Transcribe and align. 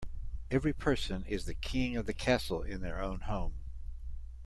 Every 0.49 0.73
person 0.73 1.25
is 1.27 1.45
the 1.45 1.53
king 1.53 1.95
of 1.95 2.07
the 2.07 2.13
castle 2.15 2.63
in 2.63 2.81
their 2.81 2.99
own 3.03 3.19
home. 3.19 3.53